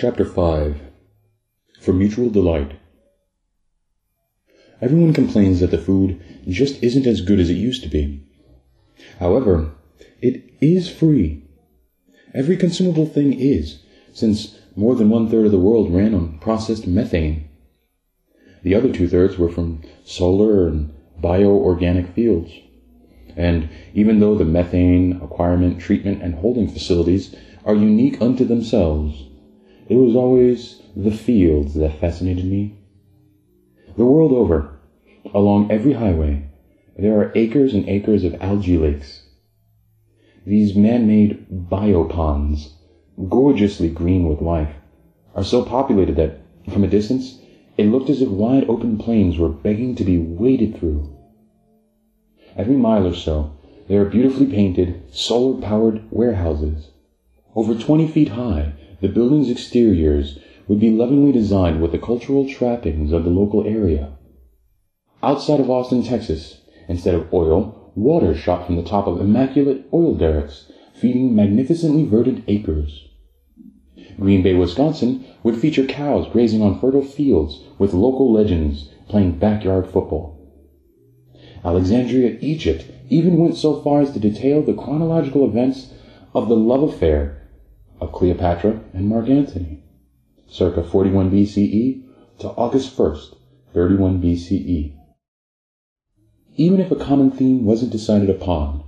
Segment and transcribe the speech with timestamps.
[0.00, 0.80] Chapter 5
[1.80, 2.78] For Mutual Delight
[4.80, 8.22] Everyone complains that the food just isn't as good as it used to be.
[9.18, 9.72] However,
[10.22, 11.42] it is free.
[12.32, 13.80] Every consumable thing is,
[14.12, 17.48] since more than one third of the world ran on processed methane.
[18.62, 22.52] The other two thirds were from solar and bioorganic fields.
[23.34, 27.34] And even though the methane acquirement, treatment, and holding facilities
[27.64, 29.27] are unique unto themselves,
[29.88, 32.78] it was always the fields that fascinated me.
[33.96, 34.78] The world over,
[35.34, 36.48] along every highway,
[36.96, 39.22] there are acres and acres of algae lakes.
[40.46, 42.72] These man-made bioponds,
[43.28, 44.74] gorgeously green with life,
[45.34, 46.40] are so populated that,
[46.72, 47.40] from a distance,
[47.76, 51.16] it looked as if wide open plains were begging to be waded through.
[52.56, 53.56] Every mile or so,
[53.88, 56.90] there are beautifully painted, solar-powered warehouses.
[57.54, 63.12] Over 20 feet high, the building's exteriors would be lovingly designed with the cultural trappings
[63.12, 64.12] of the local area.
[65.22, 70.14] Outside of Austin, Texas, instead of oil, water shot from the top of immaculate oil
[70.14, 73.08] derricks, feeding magnificently verdant acres.
[74.18, 79.86] Green Bay, Wisconsin would feature cows grazing on fertile fields with local legends playing backyard
[79.86, 80.34] football.
[81.64, 85.92] Alexandria, Egypt even went so far as to detail the chronological events
[86.34, 87.47] of the love affair
[88.00, 89.82] of Cleopatra and Mark Antony,
[90.48, 92.04] circa 41 BCE
[92.38, 93.34] to August 1st,
[93.74, 94.94] 31 BCE.
[96.56, 98.82] Even if a common theme wasn't decided upon,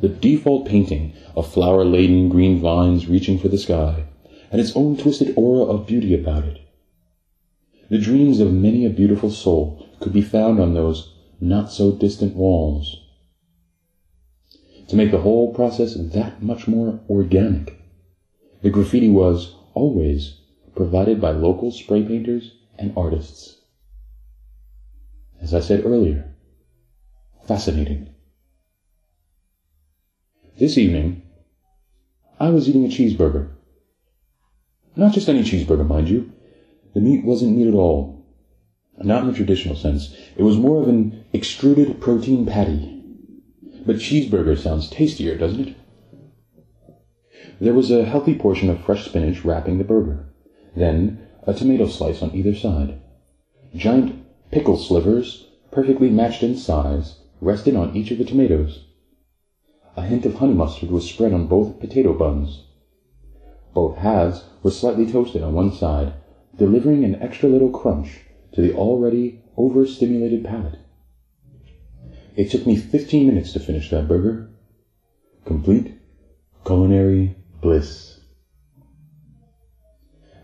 [0.00, 4.04] the default painting of flower laden green vines reaching for the sky
[4.50, 6.60] had its own twisted aura of beauty about it.
[7.90, 12.34] The dreams of many a beautiful soul could be found on those not so distant
[12.34, 13.00] walls.
[14.88, 17.78] To make the whole process that much more organic,
[18.64, 20.40] the graffiti was, always,
[20.74, 23.60] provided by local spray painters and artists.
[25.38, 26.34] As I said earlier,
[27.46, 28.08] fascinating.
[30.58, 31.20] This evening,
[32.40, 33.50] I was eating a cheeseburger.
[34.96, 36.32] Not just any cheeseburger, mind you.
[36.94, 38.24] The meat wasn't meat at all.
[38.96, 40.16] Not in the traditional sense.
[40.38, 43.02] It was more of an extruded protein patty.
[43.84, 45.76] But cheeseburger sounds tastier, doesn't it?
[47.60, 50.26] There was a healthy portion of fresh spinach wrapping the burger.
[50.74, 52.98] Then a tomato slice on either side.
[53.76, 54.12] Giant
[54.50, 58.86] pickle slivers, perfectly matched in size, rested on each of the tomatoes.
[59.96, 62.64] A hint of honey mustard was spread on both potato buns.
[63.72, 66.12] Both halves were slightly toasted on one side,
[66.58, 68.20] delivering an extra little crunch
[68.52, 70.78] to the already overstimulated palate.
[72.36, 74.48] It took me fifteen minutes to finish that burger.
[75.44, 75.94] Complete
[76.64, 78.20] culinary bliss.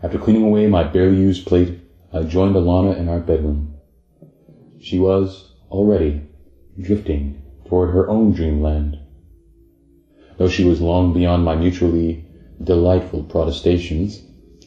[0.01, 1.79] After cleaning away my barely used plate,
[2.11, 3.75] I joined Alana in our bedroom.
[4.79, 6.23] She was, already,
[6.79, 8.97] drifting toward her own dreamland.
[10.37, 12.25] Though she was long beyond my mutually
[12.63, 14.23] delightful protestations,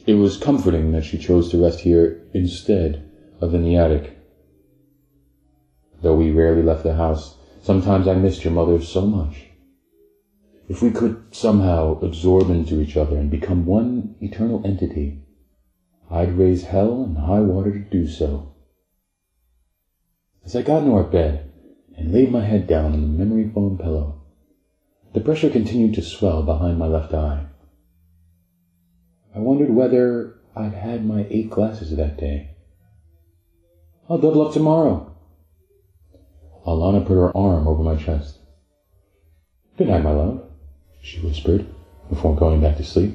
[0.07, 3.03] it was comforting that she chose to rest here instead
[3.41, 4.17] of in the attic.
[6.03, 9.49] Though we rarely left the house, sometimes I missed your mother so much.
[10.67, 15.21] If we could somehow absorb into each other and become one eternal entity,
[16.11, 18.55] I'd raise hell and high water to do so.
[20.45, 21.53] As I got into our bed
[21.97, 24.23] and laid my head down on the memory foam pillow,
[25.13, 27.47] the pressure continued to swell behind my left eye.
[29.35, 32.57] I wondered whether I'd had my eight glasses that day.
[34.09, 35.15] I'll double up tomorrow.
[36.67, 38.39] Alana put her arm over my chest.
[39.77, 40.54] Good night, my love
[41.05, 41.67] she whispered,
[42.09, 43.15] before going back to sleep.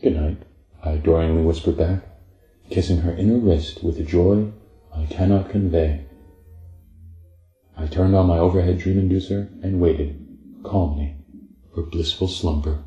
[0.00, 0.38] Good night,
[0.82, 2.02] I adoringly whispered back,
[2.70, 4.50] kissing her inner wrist with a joy
[4.90, 6.06] I cannot convey.
[7.76, 10.26] I turned on my overhead dream inducer and waited,
[10.62, 11.16] calmly,
[11.74, 12.78] for blissful slumber.